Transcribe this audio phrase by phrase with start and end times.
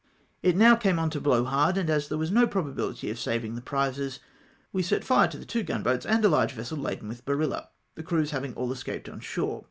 [0.49, 3.53] It now came on to blow hard, and as there was no probabihty of saving
[3.53, 4.19] the prizes,
[4.73, 8.01] we set fire to the two gunboats and a large vessel laden with barilla, the
[8.01, 9.59] crews having aU escaped on shore.